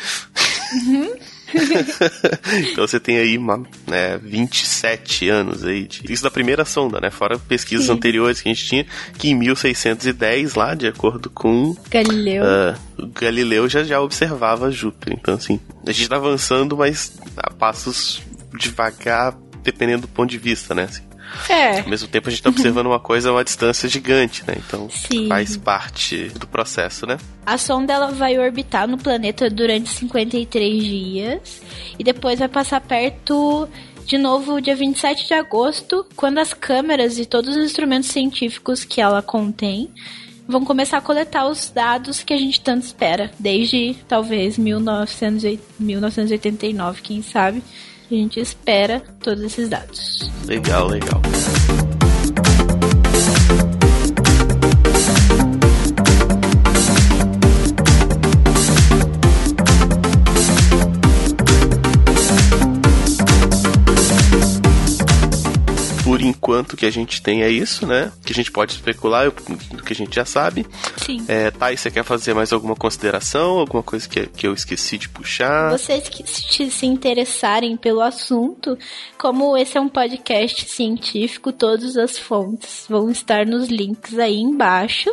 Uhum. 0.72 1.14
então 2.72 2.86
você 2.86 2.98
tem 2.98 3.18
aí 3.18 3.38
né, 3.86 4.18
27 4.22 5.28
anos 5.28 5.64
aí 5.64 5.86
de, 5.86 6.12
isso 6.12 6.22
da 6.22 6.30
primeira 6.30 6.64
sonda, 6.64 7.00
né? 7.00 7.10
Fora 7.10 7.38
pesquisas 7.38 7.86
Sim. 7.86 7.92
anteriores 7.92 8.40
que 8.40 8.48
a 8.48 8.52
gente 8.52 8.66
tinha, 8.66 8.86
que 9.18 9.30
em 9.30 9.34
1610 9.34 10.54
lá, 10.54 10.74
de 10.74 10.86
acordo 10.86 11.30
com 11.30 11.76
Galileu, 11.90 12.44
uh, 12.44 13.06
Galileu 13.08 13.68
já 13.68 13.84
já 13.84 14.00
observava 14.00 14.70
Júpiter. 14.70 15.14
Então 15.14 15.34
assim, 15.34 15.60
a 15.86 15.92
gente 15.92 16.08
tá 16.08 16.16
avançando, 16.16 16.76
mas 16.76 17.18
a 17.36 17.50
passos 17.50 18.22
devagar, 18.58 19.36
dependendo 19.62 20.02
do 20.02 20.08
ponto 20.08 20.30
de 20.30 20.38
vista, 20.38 20.74
né? 20.74 20.84
Assim. 20.84 21.02
É. 21.48 21.80
Ao 21.80 21.88
mesmo 21.88 22.08
tempo 22.08 22.28
a 22.28 22.30
gente 22.30 22.40
está 22.40 22.50
observando 22.50 22.86
uma 22.86 23.00
coisa 23.00 23.30
a 23.30 23.32
uma 23.32 23.44
distância 23.44 23.88
gigante, 23.88 24.44
né? 24.46 24.54
Então 24.56 24.88
Sim. 24.90 25.28
faz 25.28 25.56
parte 25.56 26.28
do 26.30 26.46
processo, 26.46 27.06
né? 27.06 27.18
A 27.44 27.58
sonda 27.58 27.92
ela 27.92 28.10
vai 28.10 28.38
orbitar 28.38 28.88
no 28.88 28.98
planeta 28.98 29.48
durante 29.48 29.88
53 29.90 30.84
dias 30.84 31.62
e 31.98 32.04
depois 32.04 32.38
vai 32.38 32.48
passar 32.48 32.80
perto 32.80 33.68
de 34.04 34.18
novo 34.18 34.60
dia 34.60 34.76
27 34.76 35.26
de 35.26 35.34
agosto, 35.34 36.06
quando 36.14 36.38
as 36.38 36.54
câmeras 36.54 37.18
e 37.18 37.26
todos 37.26 37.56
os 37.56 37.64
instrumentos 37.64 38.10
científicos 38.10 38.84
que 38.84 39.00
ela 39.00 39.20
contém 39.20 39.90
vão 40.46 40.64
começar 40.64 40.98
a 40.98 41.00
coletar 41.00 41.48
os 41.48 41.68
dados 41.70 42.22
que 42.22 42.32
a 42.32 42.36
gente 42.36 42.60
tanto 42.60 42.84
espera, 42.84 43.32
desde 43.38 43.96
talvez 44.06 44.56
1989, 44.56 47.02
quem 47.02 47.20
sabe. 47.20 47.64
A 48.08 48.14
gente 48.14 48.40
espera 48.40 49.02
todos 49.20 49.42
esses 49.42 49.68
dados. 49.68 50.30
Legal, 50.46 50.88
legal. 50.88 51.20
Enquanto 66.46 66.76
que 66.76 66.86
a 66.86 66.90
gente 66.90 67.20
tem 67.20 67.42
é 67.42 67.50
isso, 67.50 67.84
né? 67.84 68.12
Que 68.24 68.32
a 68.32 68.34
gente 68.34 68.52
pode 68.52 68.72
especular 68.72 69.28
do 69.72 69.82
que 69.82 69.92
a 69.92 69.96
gente 69.96 70.14
já 70.14 70.24
sabe. 70.24 70.64
Sim. 70.96 71.24
É, 71.26 71.50
Thay, 71.50 71.76
você 71.76 71.90
quer 71.90 72.04
fazer 72.04 72.34
mais 72.34 72.52
alguma 72.52 72.76
consideração? 72.76 73.58
Alguma 73.58 73.82
coisa 73.82 74.08
que, 74.08 74.26
que 74.26 74.46
eu 74.46 74.54
esqueci 74.54 74.96
de 74.96 75.08
puxar? 75.08 75.72
Vocês 75.72 76.08
que 76.08 76.24
se 76.70 76.86
interessarem 76.86 77.76
pelo 77.76 78.00
assunto, 78.00 78.78
como 79.18 79.56
esse 79.56 79.76
é 79.76 79.80
um 79.80 79.88
podcast 79.88 80.70
científico, 80.70 81.52
todas 81.52 81.96
as 81.96 82.16
fontes 82.16 82.86
vão 82.88 83.10
estar 83.10 83.44
nos 83.44 83.68
links 83.68 84.16
aí 84.16 84.36
embaixo 84.36 85.10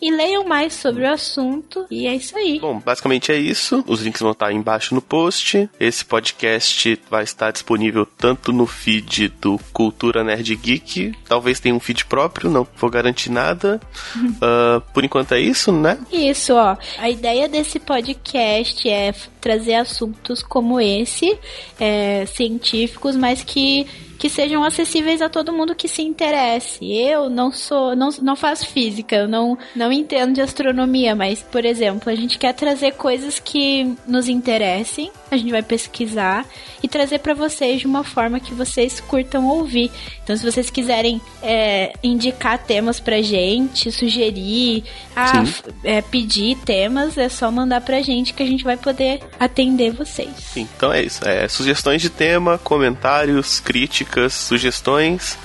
e 0.00 0.10
leiam 0.10 0.44
mais 0.44 0.74
sobre 0.74 1.04
o 1.04 1.12
assunto. 1.12 1.86
E 1.90 2.06
é 2.06 2.14
isso 2.14 2.36
aí. 2.36 2.58
Bom, 2.60 2.78
basicamente 2.78 3.32
é 3.32 3.36
isso. 3.36 3.84
Os 3.86 4.02
links 4.02 4.20
vão 4.20 4.32
estar 4.32 4.52
embaixo 4.52 4.94
no 4.94 5.02
post. 5.02 5.68
Esse 5.78 6.04
podcast 6.04 7.00
vai 7.10 7.24
estar 7.24 7.50
disponível 7.50 8.06
tanto 8.06 8.52
no 8.52 8.66
feed 8.66 9.28
do 9.40 9.58
Cultura 9.72 10.22
Nerd 10.22 10.54
Geek, 10.56 11.12
talvez 11.28 11.60
tenha 11.60 11.74
um 11.74 11.80
feed 11.80 12.04
próprio, 12.06 12.50
não 12.50 12.66
vou 12.76 12.90
garantir 12.90 13.30
nada. 13.30 13.80
uh, 14.16 14.80
por 14.92 15.04
enquanto 15.04 15.32
é 15.32 15.40
isso, 15.40 15.72
né? 15.72 15.98
Isso, 16.12 16.54
ó. 16.54 16.76
A 16.98 17.10
ideia 17.10 17.48
desse 17.48 17.78
podcast 17.78 18.88
é 18.88 19.12
trazer 19.46 19.76
assuntos 19.76 20.42
como 20.42 20.80
esse, 20.80 21.38
é, 21.78 22.26
científicos, 22.26 23.14
mas 23.14 23.44
que 23.44 23.86
que 24.18 24.28
sejam 24.28 24.64
acessíveis 24.64 25.20
a 25.20 25.28
todo 25.28 25.52
mundo 25.52 25.74
que 25.74 25.88
se 25.88 26.02
interesse. 26.02 26.90
Eu 26.92 27.28
não 27.28 27.52
sou, 27.52 27.94
não, 27.94 28.08
não 28.22 28.34
faço 28.34 28.66
física, 28.66 29.16
eu 29.16 29.28
não, 29.28 29.58
não 29.74 29.92
entendo 29.92 30.34
de 30.34 30.40
astronomia, 30.40 31.14
mas, 31.14 31.42
por 31.42 31.64
exemplo, 31.64 32.10
a 32.10 32.14
gente 32.14 32.38
quer 32.38 32.52
trazer 32.54 32.92
coisas 32.92 33.38
que 33.38 33.94
nos 34.06 34.28
interessem, 34.28 35.10
a 35.30 35.36
gente 35.36 35.50
vai 35.50 35.62
pesquisar 35.62 36.46
e 36.82 36.88
trazer 36.88 37.18
para 37.18 37.34
vocês 37.34 37.80
de 37.80 37.86
uma 37.86 38.04
forma 38.04 38.40
que 38.40 38.54
vocês 38.54 39.00
curtam 39.00 39.46
ouvir. 39.48 39.90
Então, 40.22 40.36
se 40.36 40.44
vocês 40.44 40.70
quiserem 40.70 41.20
é, 41.42 41.92
indicar 42.02 42.58
temas 42.58 42.98
pra 43.00 43.20
gente, 43.20 43.92
sugerir, 43.92 44.84
ah, 45.14 45.44
é, 45.84 46.00
pedir 46.00 46.56
temas, 46.58 47.18
é 47.18 47.28
só 47.28 47.50
mandar 47.50 47.80
pra 47.80 48.00
gente 48.00 48.32
que 48.32 48.42
a 48.42 48.46
gente 48.46 48.64
vai 48.64 48.76
poder 48.76 49.20
atender 49.38 49.92
vocês. 49.92 50.56
Então 50.56 50.92
é 50.92 51.02
isso. 51.02 51.26
É, 51.26 51.48
sugestões 51.48 52.02
de 52.02 52.10
tema, 52.10 52.58
comentários, 52.58 53.60
críticas, 53.60 54.32
sugestões. 54.32 55.38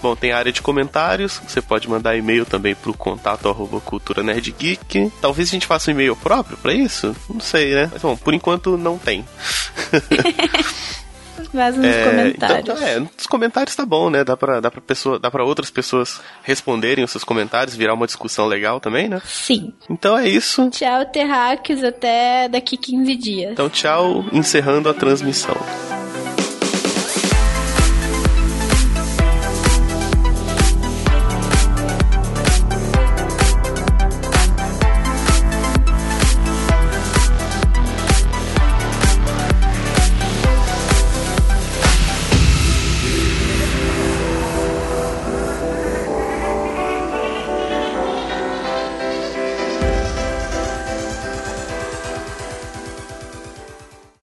Bom, 0.00 0.14
tem 0.14 0.30
a 0.30 0.38
área 0.38 0.52
de 0.52 0.62
comentários, 0.62 1.40
você 1.46 1.60
pode 1.60 1.88
mandar 1.90 2.16
e-mail 2.16 2.46
também 2.46 2.74
pro 2.74 2.94
contato 2.94 3.48
arroba 3.48 3.80
cultura 3.80 4.22
nerd 4.22 4.52
geek. 4.52 5.12
Talvez 5.20 5.48
a 5.48 5.52
gente 5.52 5.66
faça 5.66 5.90
um 5.90 5.94
e-mail 5.94 6.14
próprio 6.14 6.56
para 6.56 6.72
isso? 6.72 7.16
Não 7.28 7.40
sei, 7.40 7.74
né? 7.74 7.88
Mas 7.92 8.02
bom, 8.02 8.16
por 8.16 8.32
enquanto 8.32 8.76
não 8.76 8.96
tem. 8.96 9.24
Mas 11.52 11.76
nos 11.76 11.86
é, 11.86 12.04
comentários. 12.04 12.58
Então, 12.60 12.78
é, 12.78 12.98
nos 12.98 13.26
comentários 13.26 13.76
tá 13.76 13.86
bom, 13.86 14.10
né? 14.10 14.24
Dá 14.24 14.36
pra, 14.36 14.60
dá 14.60 14.70
pra, 14.70 14.80
pessoa, 14.80 15.18
dá 15.18 15.30
pra 15.30 15.44
outras 15.44 15.70
pessoas 15.70 16.20
responderem 16.42 17.04
os 17.04 17.10
seus 17.10 17.24
comentários, 17.24 17.76
virar 17.76 17.94
uma 17.94 18.06
discussão 18.06 18.46
legal 18.46 18.80
também, 18.80 19.08
né? 19.08 19.20
Sim. 19.24 19.72
Então 19.88 20.16
é 20.16 20.28
isso. 20.28 20.68
Tchau, 20.70 21.04
Terráqueos, 21.06 21.82
até 21.82 22.48
daqui 22.48 22.76
15 22.76 23.14
dias. 23.16 23.52
Então 23.52 23.68
tchau, 23.68 24.24
encerrando 24.32 24.88
a 24.88 24.94
transmissão. 24.94 25.56